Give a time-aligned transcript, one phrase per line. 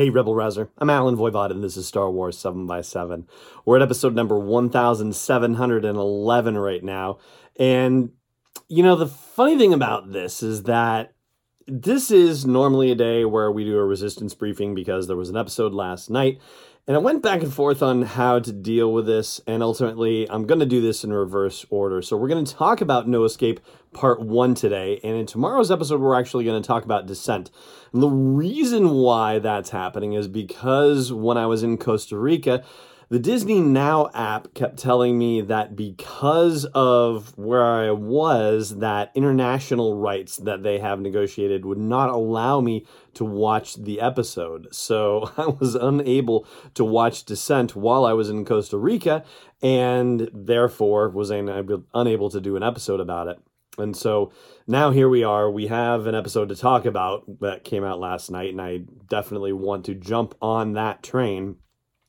[0.00, 0.70] Hey, Rebel Rouser.
[0.78, 3.28] I'm Allen Voivod, and this is Star Wars 7 by 7
[3.66, 7.18] We're at episode number 1711 right now.
[7.58, 8.12] And,
[8.66, 11.12] you know, the funny thing about this is that
[11.66, 15.36] this is normally a day where we do a resistance briefing because there was an
[15.36, 16.40] episode last night
[16.90, 20.44] and I went back and forth on how to deal with this, and ultimately, I'm
[20.44, 22.02] going to do this in reverse order.
[22.02, 23.60] So, we're going to talk about No Escape
[23.92, 27.52] Part 1 today, and in tomorrow's episode, we're actually going to talk about Descent.
[27.92, 32.64] And the reason why that's happening is because when I was in Costa Rica,
[33.10, 39.96] the Disney Now app kept telling me that because of where I was, that international
[39.96, 44.68] rights that they have negotiated would not allow me to watch the episode.
[44.72, 49.24] So I was unable to watch Descent while I was in Costa Rica,
[49.60, 53.40] and therefore was unable to do an episode about it.
[53.76, 54.30] And so
[54.68, 55.50] now here we are.
[55.50, 59.52] We have an episode to talk about that came out last night, and I definitely
[59.52, 61.56] want to jump on that train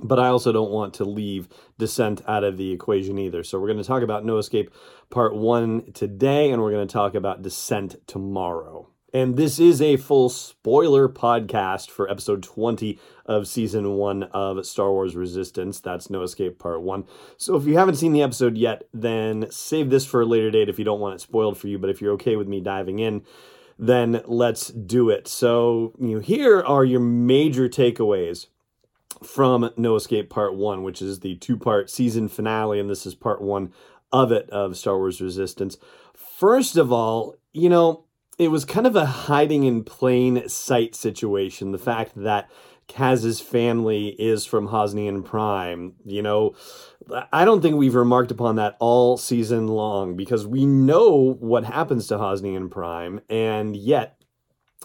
[0.00, 1.48] but I also don't want to leave
[1.78, 3.44] Descent out of the equation either.
[3.44, 4.70] So we're going to talk about No Escape
[5.10, 8.88] Part 1 today, and we're going to talk about Descent tomorrow.
[9.14, 14.90] And this is a full spoiler podcast for episode 20 of season 1 of Star
[14.90, 15.80] Wars Resistance.
[15.80, 17.04] That's No Escape Part 1.
[17.36, 20.70] So if you haven't seen the episode yet, then save this for a later date
[20.70, 21.78] if you don't want it spoiled for you.
[21.78, 23.22] But if you're okay with me diving in,
[23.78, 25.28] then let's do it.
[25.28, 28.46] So, you know, here are your major takeaways
[29.26, 33.14] from No Escape Part 1, which is the two part season finale, and this is
[33.14, 33.72] part one
[34.12, 35.78] of it of Star Wars Resistance.
[36.14, 38.04] First of all, you know,
[38.38, 41.72] it was kind of a hiding in plain sight situation.
[41.72, 42.50] The fact that
[42.88, 45.94] Kaz's family is from Hosnian Prime.
[46.04, 46.54] You know,
[47.32, 52.06] I don't think we've remarked upon that all season long because we know what happens
[52.08, 54.21] to Hosnian Prime, and yet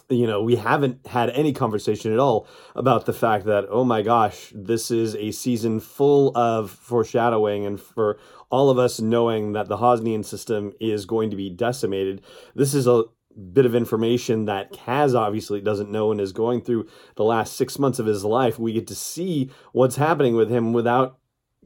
[0.08, 4.02] you know, we haven't had any conversation at all about the fact that, oh my
[4.02, 8.18] gosh, this is a season full of foreshadowing and for
[8.50, 12.22] all of us knowing that the Hosnian system is going to be decimated.
[12.54, 13.04] This is a
[13.52, 17.78] bit of information that Kaz obviously doesn't know and is going through the last six
[17.78, 18.58] months of his life.
[18.58, 21.18] We get to see what's happening with him without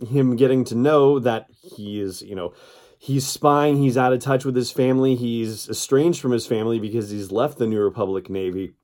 [0.09, 2.53] him getting to know that he is, you know,
[3.03, 7.11] he's spying, he's out of touch with his family, he's estranged from his family because
[7.11, 8.75] he's left the New Republic Navy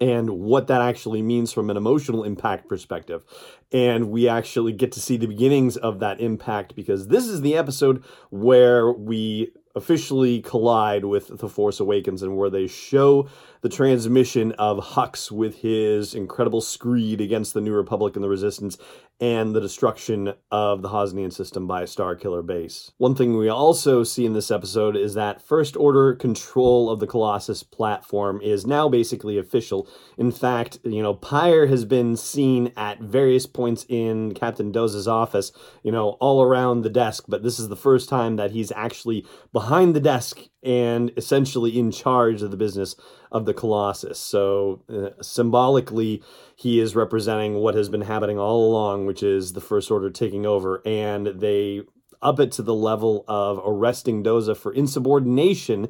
[0.00, 3.24] and what that actually means from an emotional impact perspective.
[3.72, 7.56] And we actually get to see the beginnings of that impact because this is the
[7.56, 13.28] episode where we officially collide with The Force Awakens and where they show
[13.62, 18.78] the transmission of Hux with his incredible screed against the New Republic and the Resistance
[19.20, 22.90] and the destruction of the Hosnian system by a Starkiller base.
[22.96, 27.06] One thing we also see in this episode is that First Order control of the
[27.06, 29.86] Colossus platform is now basically official.
[30.16, 35.52] In fact, you know, Pyre has been seen at various points in Captain Doza's office,
[35.82, 39.26] you know, all around the desk, but this is the first time that he's actually
[39.52, 42.94] behind the desk and essentially in charge of the business
[43.32, 44.18] of the Colossus.
[44.18, 46.22] So uh, symbolically,
[46.56, 50.44] he is representing what has been happening all along, which is the First Order taking
[50.46, 51.82] over, and they
[52.22, 55.88] up it to the level of arresting Doza for insubordination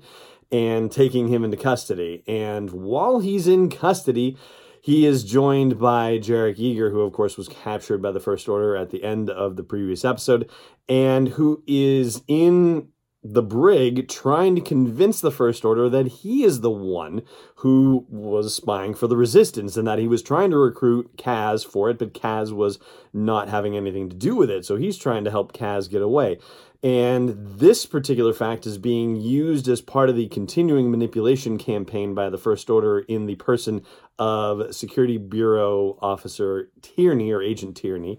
[0.53, 2.23] and taking him into custody.
[2.27, 4.37] And while he's in custody,
[4.83, 8.77] he is joined by Jarek Yeager, who, of course, was captured by the First Order
[8.77, 10.49] at the end of the previous episode,
[10.89, 12.89] and who is in
[13.23, 17.23] the brig trying to convince the First Order that he is the one
[17.57, 21.91] who was spying for the Resistance and that he was trying to recruit Kaz for
[21.91, 22.79] it, but Kaz was
[23.13, 24.65] not having anything to do with it.
[24.65, 26.39] So he's trying to help Kaz get away.
[26.83, 32.31] And this particular fact is being used as part of the continuing manipulation campaign by
[32.31, 33.83] the First Order in the person
[34.19, 38.19] of Security Bureau Officer Tierney or Agent Tierney.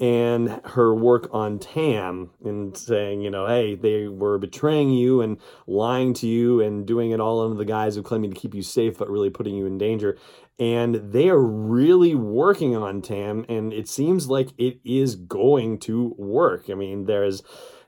[0.00, 5.38] And her work on Tam and saying, you know, hey, they were betraying you and
[5.66, 8.62] lying to you and doing it all under the guise of claiming to keep you
[8.62, 10.16] safe, but really putting you in danger.
[10.60, 16.14] And they are really working on Tam, and it seems like it is going to
[16.16, 16.70] work.
[16.70, 17.42] I mean, there's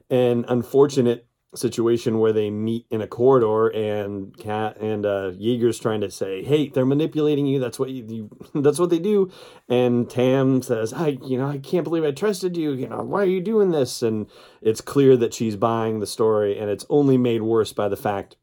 [0.09, 6.01] an unfortunate situation where they meet in a corridor and cat and uh Yeager's trying
[6.01, 7.59] to say, "Hey, they're manipulating you.
[7.59, 8.31] That's what you, you
[8.63, 9.31] that's what they do."
[9.69, 12.73] And Tam says, "I, you know, I can't believe I trusted you.
[12.73, 14.27] You know, why are you doing this?" And
[14.63, 18.37] it's clear that she's buying the story and it's only made worse by the fact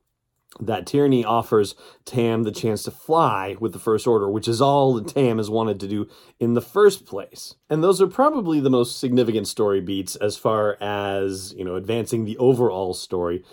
[0.59, 4.93] that Tierney offers Tam the chance to fly with the First Order, which is all
[4.95, 6.07] that Tam has wanted to do
[6.39, 7.55] in the first place.
[7.69, 12.25] And those are probably the most significant story beats as far as, you know, advancing
[12.25, 13.43] the overall story.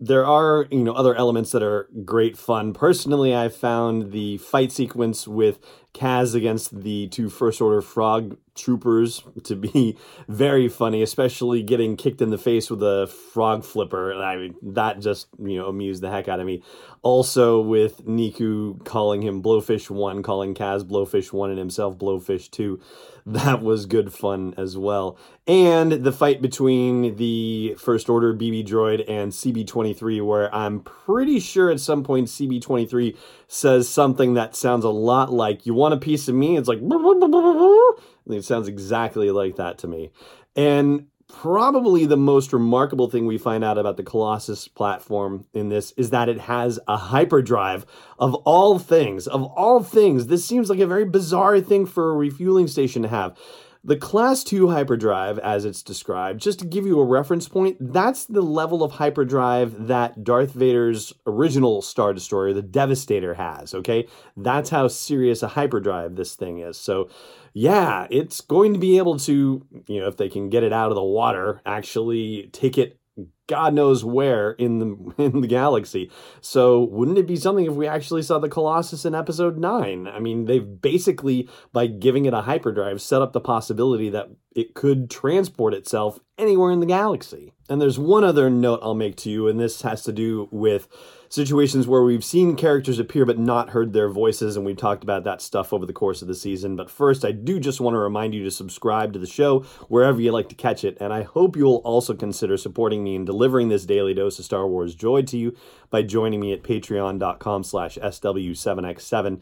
[0.00, 2.72] There are, you know, other elements that are great fun.
[2.72, 5.60] Personally, I found the fight sequence with
[5.94, 9.96] Kaz against the two First Order Frog troopers to be
[10.28, 14.14] very funny, especially getting kicked in the face with a frog flipper.
[14.14, 16.62] I mean, that just, you know, amused the heck out of me.
[17.02, 22.80] Also, with Neeku calling him Blowfish 1, calling Kaz Blowfish 1 and himself Blowfish 2.
[23.24, 25.16] That was good fun as well.
[25.46, 31.70] And the fight between the First Order BB droid and CB23, where I'm pretty sure
[31.70, 33.16] at some point CB23
[33.46, 36.56] says something that sounds a lot like, You want a piece of me?
[36.56, 36.80] It's like,
[38.42, 40.10] it sounds exactly like that to me.
[40.56, 45.92] And probably the most remarkable thing we find out about the Colossus platform in this
[45.92, 47.86] is that it has a hyperdrive
[48.18, 49.28] of all things.
[49.28, 53.08] Of all things, this seems like a very bizarre thing for a refueling station to
[53.08, 53.38] have.
[53.84, 58.24] The Class 2 hyperdrive, as it's described, just to give you a reference point, that's
[58.26, 64.06] the level of hyperdrive that Darth Vader's original Star Destroyer, the Devastator, has, okay?
[64.36, 66.76] That's how serious a hyperdrive this thing is.
[66.78, 67.08] So,
[67.54, 70.90] yeah, it's going to be able to, you know, if they can get it out
[70.90, 73.00] of the water, actually take it
[73.48, 76.10] God knows where in the in the galaxy.
[76.40, 80.06] So wouldn't it be something if we actually saw the Colossus in episode 9?
[80.06, 84.74] I mean, they've basically by giving it a hyperdrive set up the possibility that it
[84.74, 87.52] could transport itself anywhere in the galaxy.
[87.68, 90.88] And there's one other note I'll make to you and this has to do with
[91.32, 95.24] situations where we've seen characters appear but not heard their voices, and we've talked about
[95.24, 96.76] that stuff over the course of the season.
[96.76, 100.20] But first, I do just want to remind you to subscribe to the show wherever
[100.20, 103.70] you like to catch it, and I hope you'll also consider supporting me in delivering
[103.70, 105.56] this daily dose of Star Wars joy to you
[105.88, 109.40] by joining me at patreon.com slash SW7X7.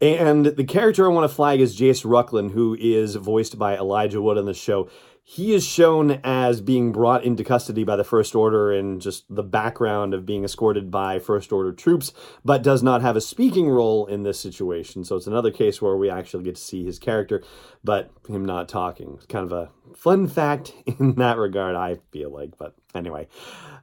[0.00, 4.22] And the character I want to flag is Jace Rucklin, who is voiced by Elijah
[4.22, 4.88] Wood on the show
[5.30, 9.44] he is shown as being brought into custody by the First Order and just the
[9.44, 12.12] background of being escorted by First Order troops,
[12.44, 15.04] but does not have a speaking role in this situation.
[15.04, 17.44] So it's another case where we actually get to see his character,
[17.84, 19.14] but him not talking.
[19.18, 22.58] It's kind of a fun fact in that regard, I feel like.
[22.58, 23.28] But anyway,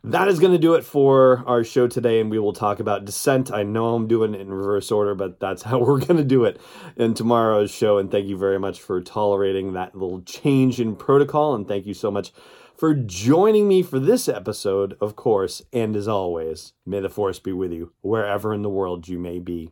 [0.04, 3.06] that is going to do it for our show today, and we will talk about
[3.06, 3.52] Descent.
[3.52, 6.46] I know I'm doing it in reverse order, but that's how we're going to do
[6.46, 6.60] it
[6.96, 7.98] in tomorrow's show.
[7.98, 11.94] And thank you very much for tolerating that little change in protocol, and thank you
[11.94, 12.32] so much
[12.76, 15.62] for joining me for this episode, of course.
[15.74, 19.40] And as always, may the force be with you wherever in the world you may
[19.40, 19.72] be.